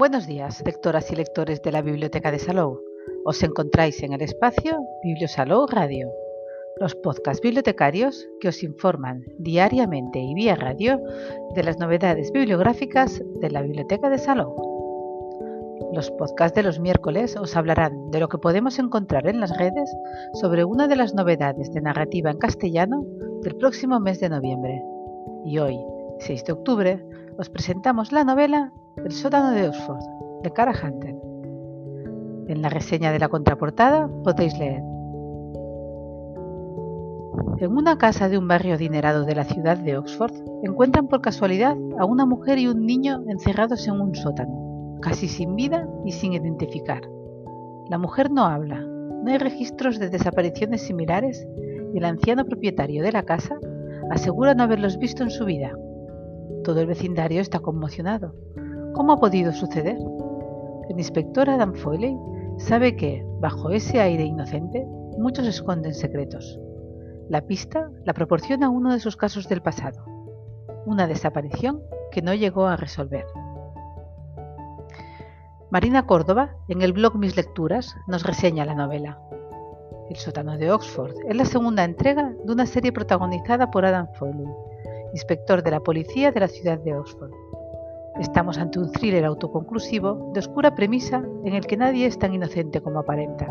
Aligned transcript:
Buenos 0.00 0.26
días, 0.26 0.62
lectoras 0.64 1.12
y 1.12 1.16
lectores 1.16 1.60
de 1.60 1.72
la 1.72 1.82
Biblioteca 1.82 2.30
de 2.30 2.38
Salou. 2.38 2.80
Os 3.26 3.42
encontráis 3.42 4.02
en 4.02 4.14
el 4.14 4.22
espacio 4.22 4.80
Bibliosalou 5.02 5.66
Radio, 5.66 6.08
los 6.80 6.94
podcasts 6.94 7.42
bibliotecarios 7.42 8.26
que 8.40 8.48
os 8.48 8.62
informan 8.62 9.26
diariamente 9.36 10.18
y 10.18 10.32
vía 10.32 10.56
radio 10.56 10.98
de 11.54 11.62
las 11.62 11.78
novedades 11.78 12.32
bibliográficas 12.32 13.20
de 13.42 13.50
la 13.50 13.60
Biblioteca 13.60 14.08
de 14.08 14.16
Salou. 14.16 14.56
Los 15.92 16.10
podcasts 16.12 16.56
de 16.56 16.62
los 16.62 16.80
miércoles 16.80 17.36
os 17.36 17.54
hablarán 17.54 18.10
de 18.10 18.20
lo 18.20 18.28
que 18.30 18.38
podemos 18.38 18.78
encontrar 18.78 19.26
en 19.26 19.38
las 19.38 19.54
redes 19.58 19.94
sobre 20.40 20.64
una 20.64 20.88
de 20.88 20.96
las 20.96 21.12
novedades 21.12 21.70
de 21.74 21.82
narrativa 21.82 22.30
en 22.30 22.38
castellano 22.38 23.04
del 23.42 23.54
próximo 23.56 24.00
mes 24.00 24.18
de 24.18 24.30
noviembre. 24.30 24.82
Y 25.44 25.58
hoy, 25.58 25.78
6 26.20 26.46
de 26.46 26.52
octubre, 26.52 27.04
os 27.36 27.50
presentamos 27.50 28.12
la 28.12 28.24
novela 28.24 28.72
El 29.04 29.12
sótano 29.12 29.52
de 29.52 29.66
Oxford, 29.66 30.02
de 30.42 30.50
Cara 30.50 30.72
Hunter. 30.72 31.16
En 32.48 32.60
la 32.60 32.68
reseña 32.68 33.12
de 33.12 33.18
la 33.18 33.28
contraportada 33.28 34.08
podéis 34.22 34.58
leer. 34.58 34.82
En 37.58 37.72
una 37.72 37.96
casa 37.96 38.28
de 38.28 38.36
un 38.36 38.46
barrio 38.46 38.74
adinerado 38.74 39.24
de 39.24 39.34
la 39.34 39.44
ciudad 39.44 39.78
de 39.78 39.96
Oxford, 39.96 40.34
encuentran 40.62 41.08
por 41.08 41.22
casualidad 41.22 41.76
a 41.98 42.04
una 42.04 42.26
mujer 42.26 42.58
y 42.58 42.68
un 42.68 42.84
niño 42.84 43.22
encerrados 43.28 43.88
en 43.88 44.00
un 44.00 44.14
sótano, 44.14 44.98
casi 45.00 45.28
sin 45.28 45.56
vida 45.56 45.88
y 46.04 46.12
sin 46.12 46.34
identificar. 46.34 47.02
La 47.88 47.96
mujer 47.96 48.30
no 48.30 48.44
habla, 48.44 48.80
no 48.80 49.30
hay 49.30 49.38
registros 49.38 49.98
de 49.98 50.10
desapariciones 50.10 50.82
similares 50.82 51.46
y 51.94 51.98
el 51.98 52.04
anciano 52.04 52.44
propietario 52.44 53.02
de 53.02 53.12
la 53.12 53.22
casa 53.22 53.58
asegura 54.10 54.54
no 54.54 54.64
haberlos 54.64 54.98
visto 54.98 55.22
en 55.22 55.30
su 55.30 55.46
vida. 55.46 55.72
Todo 56.64 56.80
el 56.80 56.86
vecindario 56.86 57.40
está 57.40 57.60
conmocionado. 57.60 58.34
¿Cómo 58.94 59.12
ha 59.12 59.20
podido 59.20 59.52
suceder? 59.52 59.98
El 60.88 60.98
inspector 60.98 61.48
Adam 61.48 61.74
Foley 61.74 62.18
sabe 62.58 62.96
que, 62.96 63.24
bajo 63.40 63.70
ese 63.70 64.00
aire 64.00 64.24
inocente, 64.24 64.84
muchos 65.16 65.46
esconden 65.46 65.94
secretos. 65.94 66.58
La 67.28 67.42
pista 67.42 67.90
la 68.04 68.12
proporciona 68.12 68.68
uno 68.68 68.92
de 68.92 68.98
sus 68.98 69.16
casos 69.16 69.48
del 69.48 69.62
pasado, 69.62 70.04
una 70.86 71.06
desaparición 71.06 71.80
que 72.10 72.22
no 72.22 72.34
llegó 72.34 72.66
a 72.66 72.76
resolver. 72.76 73.24
Marina 75.70 76.04
Córdoba, 76.06 76.56
en 76.66 76.82
el 76.82 76.92
blog 76.92 77.14
Mis 77.16 77.36
Lecturas, 77.36 77.94
nos 78.08 78.24
reseña 78.24 78.66
la 78.66 78.74
novela. 78.74 79.20
El 80.10 80.16
sótano 80.16 80.58
de 80.58 80.72
Oxford 80.72 81.14
es 81.28 81.36
la 81.36 81.44
segunda 81.44 81.84
entrega 81.84 82.34
de 82.44 82.52
una 82.52 82.66
serie 82.66 82.90
protagonizada 82.90 83.70
por 83.70 83.84
Adam 83.84 84.08
Foley, 84.14 84.48
inspector 85.12 85.62
de 85.62 85.70
la 85.70 85.78
policía 85.78 86.32
de 86.32 86.40
la 86.40 86.48
ciudad 86.48 86.80
de 86.80 86.96
Oxford. 86.96 87.30
Estamos 88.20 88.58
ante 88.58 88.78
un 88.78 88.92
thriller 88.92 89.24
autoconclusivo 89.24 90.30
de 90.34 90.40
oscura 90.40 90.74
premisa 90.74 91.24
en 91.42 91.54
el 91.54 91.66
que 91.66 91.78
nadie 91.78 92.04
es 92.04 92.18
tan 92.18 92.34
inocente 92.34 92.82
como 92.82 93.00
aparenta. 93.00 93.48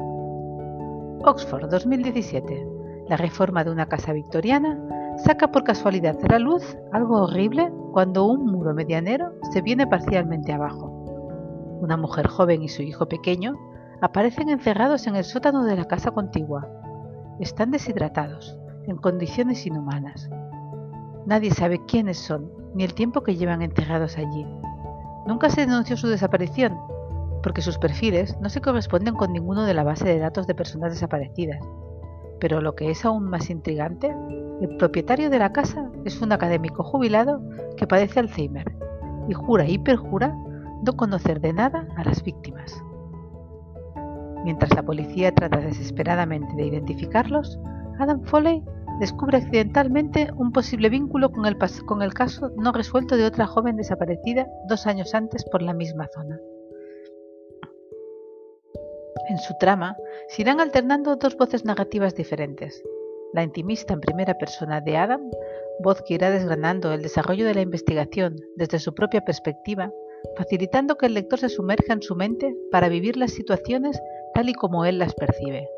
Oxford 1.25 1.71
2017. 1.71 2.67
La 3.09 3.17
reforma 3.17 3.63
de 3.63 3.71
una 3.71 3.87
casa 3.87 4.13
victoriana 4.13 4.79
saca 5.17 5.51
por 5.51 5.63
casualidad 5.63 6.17
a 6.23 6.33
la 6.33 6.37
luz 6.37 6.77
algo 6.91 7.23
horrible 7.23 7.71
cuando 7.93 8.25
un 8.25 8.45
muro 8.45 8.75
medianero 8.75 9.33
se 9.51 9.63
viene 9.63 9.87
parcialmente 9.87 10.53
abajo. 10.53 11.79
Una 11.81 11.97
mujer 11.97 12.27
joven 12.27 12.61
y 12.61 12.69
su 12.69 12.83
hijo 12.83 13.07
pequeño 13.07 13.57
aparecen 14.01 14.49
encerrados 14.49 15.07
en 15.07 15.15
el 15.15 15.23
sótano 15.23 15.63
de 15.63 15.77
la 15.77 15.85
casa 15.85 16.11
contigua. 16.11 16.69
Están 17.39 17.71
deshidratados, 17.71 18.55
en 18.85 18.97
condiciones 18.97 19.65
inhumanas. 19.65 20.29
Nadie 21.25 21.49
sabe 21.49 21.83
quiénes 21.87 22.19
son 22.19 22.51
ni 22.75 22.83
el 22.83 22.93
tiempo 22.93 23.23
que 23.23 23.35
llevan 23.35 23.61
enterrados 23.61 24.17
allí. 24.17 24.45
Nunca 25.25 25.49
se 25.49 25.61
denunció 25.61 25.97
su 25.97 26.07
desaparición, 26.07 26.77
porque 27.43 27.61
sus 27.61 27.77
perfiles 27.77 28.37
no 28.41 28.49
se 28.49 28.61
corresponden 28.61 29.15
con 29.15 29.33
ninguno 29.33 29.63
de 29.63 29.73
la 29.73 29.83
base 29.83 30.07
de 30.07 30.19
datos 30.19 30.47
de 30.47 30.55
personas 30.55 30.91
desaparecidas. 30.91 31.59
Pero 32.39 32.61
lo 32.61 32.75
que 32.75 32.89
es 32.91 33.05
aún 33.05 33.29
más 33.29 33.49
intrigante, 33.49 34.15
el 34.61 34.77
propietario 34.77 35.29
de 35.29 35.39
la 35.39 35.51
casa 35.51 35.89
es 36.05 36.21
un 36.21 36.31
académico 36.31 36.83
jubilado 36.83 37.41
que 37.77 37.87
padece 37.87 38.19
Alzheimer 38.19 38.71
y 39.27 39.33
jura 39.33 39.67
y 39.67 39.77
perjura 39.77 40.35
no 40.85 40.95
conocer 40.95 41.41
de 41.41 41.53
nada 41.53 41.87
a 41.97 42.03
las 42.03 42.23
víctimas. 42.23 42.81
Mientras 44.43 44.73
la 44.73 44.83
policía 44.83 45.33
trata 45.35 45.57
desesperadamente 45.57 46.55
de 46.55 46.67
identificarlos, 46.67 47.59
Adam 47.99 48.21
Foley 48.23 48.63
descubre 48.99 49.37
accidentalmente 49.37 50.29
un 50.35 50.51
posible 50.51 50.89
vínculo 50.89 51.31
con 51.31 51.45
el, 51.45 52.13
caso 52.13 52.51
no 52.57 52.71
resuelto 52.71 53.15
de 53.15 53.25
otra 53.25 53.47
joven 53.47 53.77
desaparecida 53.77 54.47
dos 54.67 54.85
años 54.85 55.15
antes 55.15 55.45
por 55.45 55.61
la 55.61 55.73
misma 55.73 56.07
zona. 56.13 56.39
En 59.29 59.37
su 59.37 59.53
trama 59.59 59.95
se 60.29 60.41
irán 60.41 60.59
alternando 60.59 61.15
dos 61.15 61.37
voces 61.37 61.63
narrativas 61.63 62.15
diferentes. 62.15 62.83
La 63.33 63.43
intimista 63.43 63.93
en 63.93 64.01
primera 64.01 64.33
persona 64.33 64.81
de 64.81 64.97
Adam, 64.97 65.21
voz 65.83 66.01
que 66.01 66.15
irá 66.15 66.31
desgranando 66.31 66.91
el 66.93 67.03
desarrollo 67.03 67.45
de 67.45 67.53
la 67.53 67.61
investigación 67.61 68.35
desde 68.55 68.79
su 68.79 68.93
propia 68.93 69.21
perspectiva, 69.21 69.91
facilitando 70.35 70.97
que 70.97 71.05
el 71.05 71.13
lector 71.13 71.39
se 71.39 71.49
sumerja 71.49 71.93
en 71.93 72.01
su 72.01 72.15
mente 72.15 72.55
para 72.71 72.89
vivir 72.89 73.17
las 73.17 73.31
situaciones 73.31 74.01
tal 74.33 74.49
y 74.49 74.53
como 74.53 74.83
él 74.83 74.97
las 74.97 75.13
percibe. 75.13 75.69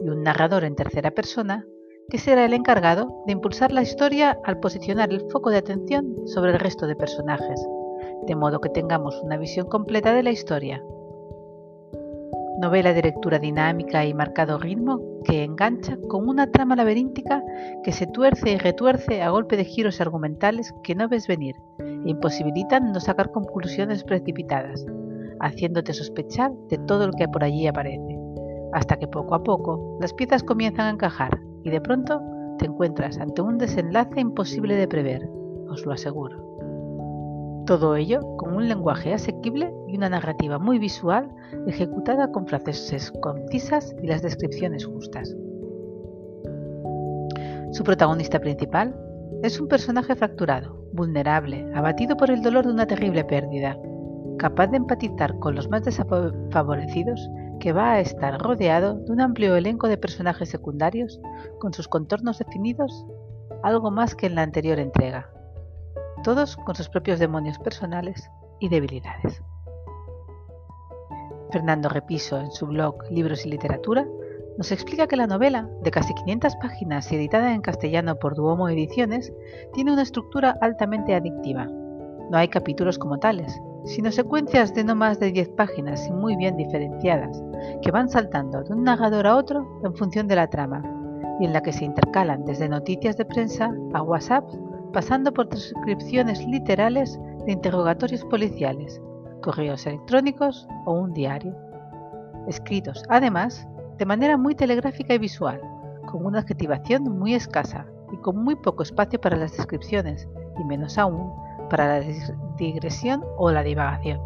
Y 0.00 0.08
un 0.08 0.22
narrador 0.22 0.64
en 0.64 0.76
tercera 0.76 1.10
persona, 1.10 1.66
que 2.10 2.16
será 2.16 2.46
el 2.46 2.54
encargado 2.54 3.22
de 3.26 3.32
impulsar 3.32 3.70
la 3.70 3.82
historia 3.82 4.38
al 4.44 4.60
posicionar 4.60 5.10
el 5.10 5.20
foco 5.30 5.50
de 5.50 5.58
atención 5.58 6.26
sobre 6.26 6.52
el 6.52 6.58
resto 6.58 6.86
de 6.86 6.96
personajes, 6.96 7.60
de 8.26 8.34
modo 8.34 8.62
que 8.62 8.70
tengamos 8.70 9.20
una 9.22 9.36
visión 9.36 9.66
completa 9.66 10.14
de 10.14 10.22
la 10.22 10.30
historia. 10.30 10.82
Novela 12.60 12.94
de 12.94 13.02
lectura 13.02 13.38
dinámica 13.38 14.06
y 14.06 14.14
marcado 14.14 14.58
ritmo 14.58 15.00
que 15.22 15.44
engancha 15.44 15.98
con 16.08 16.26
una 16.26 16.50
trama 16.50 16.76
laberíntica 16.76 17.44
que 17.84 17.92
se 17.92 18.06
tuerce 18.06 18.52
y 18.52 18.56
retuerce 18.56 19.20
a 19.20 19.28
golpe 19.28 19.58
de 19.58 19.66
giros 19.66 20.00
argumentales 20.00 20.74
que 20.82 20.94
no 20.94 21.10
ves 21.10 21.28
venir 21.28 21.56
e 21.78 22.10
imposibilitan 22.10 22.90
no 22.90 23.00
sacar 23.00 23.30
conclusiones 23.32 24.02
precipitadas, 24.02 24.86
haciéndote 25.40 25.92
sospechar 25.92 26.52
de 26.70 26.78
todo 26.78 27.06
lo 27.06 27.12
que 27.12 27.28
por 27.28 27.44
allí 27.44 27.66
aparece, 27.66 28.18
hasta 28.72 28.96
que 28.96 29.08
poco 29.08 29.34
a 29.34 29.42
poco 29.42 29.98
las 30.00 30.14
piezas 30.14 30.42
comienzan 30.42 30.86
a 30.86 30.90
encajar 30.90 31.47
y 31.68 31.70
de 31.70 31.82
pronto 31.82 32.22
te 32.58 32.64
encuentras 32.64 33.18
ante 33.18 33.42
un 33.42 33.58
desenlace 33.58 34.20
imposible 34.20 34.74
de 34.74 34.88
prever, 34.88 35.28
os 35.68 35.84
lo 35.84 35.92
aseguro. 35.92 37.62
Todo 37.66 37.94
ello 37.94 38.20
con 38.38 38.54
un 38.56 38.68
lenguaje 38.68 39.12
asequible 39.12 39.70
y 39.86 39.98
una 39.98 40.08
narrativa 40.08 40.58
muy 40.58 40.78
visual 40.78 41.28
ejecutada 41.66 42.32
con 42.32 42.46
frases 42.46 43.12
concisas 43.20 43.94
y 44.02 44.06
las 44.06 44.22
descripciones 44.22 44.86
justas. 44.86 45.36
Su 47.72 47.84
protagonista 47.84 48.40
principal 48.40 48.98
es 49.42 49.60
un 49.60 49.68
personaje 49.68 50.16
fracturado, 50.16 50.82
vulnerable, 50.94 51.70
abatido 51.74 52.16
por 52.16 52.30
el 52.30 52.40
dolor 52.40 52.66
de 52.66 52.72
una 52.72 52.86
terrible 52.86 53.24
pérdida, 53.24 53.76
capaz 54.38 54.68
de 54.68 54.78
empatizar 54.78 55.38
con 55.38 55.54
los 55.54 55.68
más 55.68 55.82
desfavorecidos 55.84 57.28
que 57.58 57.72
va 57.72 57.92
a 57.92 58.00
estar 58.00 58.38
rodeado 58.40 58.94
de 58.94 59.12
un 59.12 59.20
amplio 59.20 59.56
elenco 59.56 59.88
de 59.88 59.98
personajes 59.98 60.48
secundarios 60.48 61.20
con 61.58 61.72
sus 61.72 61.88
contornos 61.88 62.38
definidos 62.38 63.04
algo 63.62 63.90
más 63.90 64.14
que 64.14 64.26
en 64.26 64.34
la 64.34 64.42
anterior 64.42 64.78
entrega, 64.78 65.30
todos 66.22 66.56
con 66.56 66.74
sus 66.74 66.88
propios 66.88 67.18
demonios 67.18 67.58
personales 67.58 68.30
y 68.60 68.68
debilidades. 68.68 69.42
Fernando 71.50 71.88
Repiso, 71.88 72.38
en 72.38 72.50
su 72.52 72.66
blog 72.66 73.10
Libros 73.10 73.46
y 73.46 73.50
Literatura, 73.50 74.06
nos 74.58 74.72
explica 74.72 75.06
que 75.06 75.16
la 75.16 75.26
novela, 75.26 75.68
de 75.82 75.90
casi 75.90 76.12
500 76.14 76.56
páginas 76.56 77.10
y 77.10 77.16
editada 77.16 77.54
en 77.54 77.62
castellano 77.62 78.16
por 78.16 78.34
Duomo 78.34 78.68
Ediciones, 78.68 79.32
tiene 79.72 79.92
una 79.92 80.02
estructura 80.02 80.58
altamente 80.60 81.14
adictiva. 81.14 81.66
No 81.66 82.36
hay 82.36 82.48
capítulos 82.48 82.98
como 82.98 83.18
tales, 83.18 83.58
sino 83.88 84.12
secuencias 84.12 84.74
de 84.74 84.84
no 84.84 84.94
más 84.94 85.18
de 85.18 85.32
10 85.32 85.48
páginas 85.50 86.06
y 86.06 86.12
muy 86.12 86.36
bien 86.36 86.56
diferenciadas, 86.56 87.42
que 87.82 87.90
van 87.90 88.10
saltando 88.10 88.62
de 88.62 88.74
un 88.74 88.84
narrador 88.84 89.26
a 89.26 89.36
otro 89.36 89.80
en 89.82 89.94
función 89.96 90.28
de 90.28 90.36
la 90.36 90.48
trama, 90.48 90.82
y 91.40 91.46
en 91.46 91.54
la 91.54 91.62
que 91.62 91.72
se 91.72 91.86
intercalan 91.86 92.44
desde 92.44 92.68
noticias 92.68 93.16
de 93.16 93.24
prensa 93.24 93.72
a 93.94 94.02
WhatsApp, 94.02 94.44
pasando 94.92 95.32
por 95.32 95.48
transcripciones 95.48 96.46
literales 96.46 97.18
de 97.46 97.52
interrogatorios 97.52 98.24
policiales, 98.26 99.00
correos 99.42 99.86
electrónicos 99.86 100.68
o 100.84 100.92
un 100.92 101.14
diario. 101.14 101.56
Escritos, 102.46 103.02
además, 103.08 103.66
de 103.96 104.06
manera 104.06 104.36
muy 104.36 104.54
telegráfica 104.54 105.14
y 105.14 105.18
visual, 105.18 105.60
con 106.10 106.26
una 106.26 106.40
adjetivación 106.40 107.04
muy 107.04 107.34
escasa 107.34 107.86
y 108.12 108.16
con 108.18 108.42
muy 108.42 108.56
poco 108.56 108.82
espacio 108.82 109.18
para 109.18 109.36
las 109.36 109.56
descripciones, 109.56 110.28
y 110.60 110.64
menos 110.64 110.98
aún 110.98 111.32
para 111.70 111.86
la 111.88 112.00
digresión 112.58 113.24
o 113.36 113.50
la 113.50 113.62
divagación. 113.62 114.20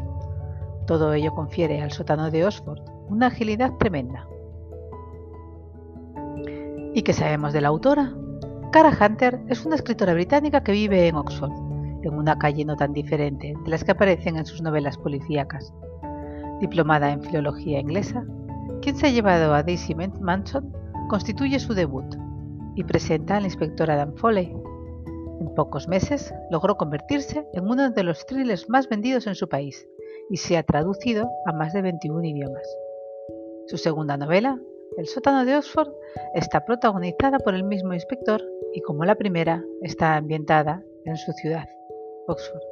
Todo 0.87 1.13
ello 1.13 1.33
confiere 1.35 1.81
al 1.81 1.93
sótano 1.93 2.31
de 2.31 2.45
Oxford 2.45 2.81
una 3.09 3.29
agilidad 3.29 3.73
tremenda. 3.79 4.27
¿Y 6.95 7.03
qué 7.03 7.13
sabemos 7.13 7.53
de 7.53 7.61
la 7.61 7.69
autora? 7.69 8.13
Cara 8.73 8.97
Hunter 9.01 9.41
es 9.49 9.65
una 9.65 9.77
escritora 9.77 10.15
británica 10.15 10.63
que 10.63 10.73
vive 10.73 11.09
en 11.09 11.17
Oxford 11.17 11.53
en 12.03 12.15
una 12.15 12.39
calle 12.39 12.65
no 12.65 12.77
tan 12.77 12.93
diferente 12.93 13.55
de 13.65 13.71
las 13.71 13.85
que 13.85 13.93
aparecen 13.93 14.37
en 14.37 14.47
sus 14.47 14.61
novelas 14.61 14.99
policíacas. 14.99 15.73
Diplomada 16.61 17.11
en 17.11 17.23
filología 17.23 17.81
inglesa, 17.81 18.25
quien 18.81 18.97
se 18.97 19.07
ha 19.07 19.11
llevado 19.11 19.55
a 19.55 19.63
Daisy 19.63 19.95
Manson 19.95 20.73
constituye 21.09 21.59
su 21.59 21.75
debut 21.75 22.17
y 22.75 22.85
presenta 22.85 23.37
al 23.37 23.45
inspector 23.45 23.91
Adam 23.91 24.15
Foley. 24.17 24.55
En 25.43 25.53
pocos 25.57 25.89
meses 25.89 26.33
logró 26.51 26.77
convertirse 26.77 27.45
en 27.53 27.69
uno 27.69 27.91
de 27.91 28.05
los 28.05 28.25
thrillers 28.27 28.69
más 28.69 28.89
vendidos 28.89 29.27
en 29.27 29.35
su 29.35 29.49
país 29.49 29.89
y 30.31 30.37
se 30.37 30.57
ha 30.57 30.63
traducido 30.63 31.29
a 31.47 31.53
más 31.53 31.73
de 31.73 31.83
21 31.83 32.23
idiomas. 32.23 32.63
Su 33.67 33.77
segunda 33.77 34.17
novela, 34.17 34.61
El 34.97 35.07
sótano 35.07 35.45
de 35.45 35.57
Oxford, 35.57 35.91
está 36.37 36.65
protagonizada 36.65 37.41
por 37.41 37.57
el 37.57 37.65
mismo 37.65 37.93
inspector 37.93 38.41
y 38.73 38.83
como 38.83 39.05
la 39.05 39.17
primera 39.17 39.65
está 39.81 40.15
ambientada 40.15 40.85
en 41.07 41.17
su 41.17 41.33
ciudad, 41.33 41.67
Oxford. 42.29 42.63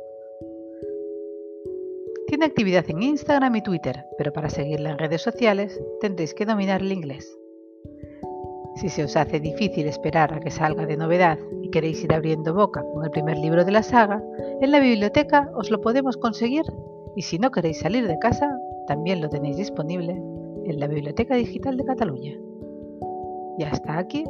Tiene 2.29 2.45
actividad 2.45 2.85
en 2.89 3.03
Instagram 3.03 3.57
y 3.57 3.63
Twitter, 3.65 4.05
pero 4.17 4.33
para 4.33 4.49
seguirla 4.49 4.91
en 4.91 4.99
redes 4.99 5.23
sociales 5.23 5.77
tendréis 6.01 6.35
que 6.35 6.47
dominar 6.47 6.83
el 6.83 6.93
inglés. 6.93 7.37
Si 8.77 8.89
se 8.89 9.05
os 9.05 9.17
hace 9.17 9.41
difícil 9.41 9.87
esperar 9.87 10.33
a 10.33 10.41
que 10.41 10.51
salga 10.51 10.87
de 10.87 10.97
novedad 10.97 11.39
y 11.63 11.71
queréis 11.71 12.03
ir 12.05 12.15
abriendo 12.15 12.55
boca 12.55 12.85
con 12.95 13.05
el 13.05 13.11
primer 13.11 13.37
libro 13.39 13.65
de 13.65 13.73
la 13.73 13.83
saga, 13.83 14.23
en 14.61 14.71
la 14.71 14.81
biblioteca 14.81 15.51
os 15.55 15.71
lo 15.71 15.81
podemos 15.81 16.17
conseguir 16.17 16.65
y 17.17 17.23
si 17.23 17.39
no 17.39 17.51
queréis 17.51 17.81
salir 17.81 18.07
de 18.07 18.19
casa, 18.19 18.57
también 18.87 19.21
lo 19.21 19.29
tenéis 19.29 19.57
disponible 19.57 20.13
en 20.65 20.81
la 20.81 20.87
Biblioteca 20.87 21.35
Digital 21.35 21.77
de 21.77 21.85
Cataluña. 21.85 22.35
Y 23.59 23.65
hasta 23.65 23.99
aquí 23.99 24.25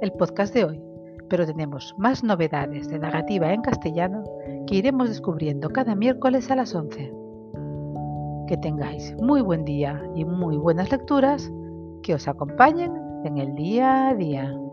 el 0.00 0.12
podcast 0.12 0.54
de 0.54 0.64
hoy, 0.64 0.82
pero 1.28 1.46
tenemos 1.46 1.94
más 1.98 2.24
novedades 2.24 2.88
de 2.88 2.98
narrativa 2.98 3.52
en 3.52 3.62
castellano 3.62 4.24
que 4.66 4.76
iremos 4.76 5.08
descubriendo 5.08 5.70
cada 5.70 5.94
miércoles 5.94 6.50
a 6.50 6.56
las 6.56 6.74
11. 6.74 7.12
Que 8.48 8.56
tengáis 8.56 9.14
muy 9.20 9.40
buen 9.40 9.64
día 9.64 10.02
y 10.14 10.24
muy 10.24 10.56
buenas 10.56 10.90
lecturas 10.90 11.50
que 12.02 12.14
os 12.14 12.28
acompañen 12.28 13.05
en 13.24 13.38
el 13.38 13.54
día 13.54 14.08
a 14.08 14.14
día. 14.14 14.65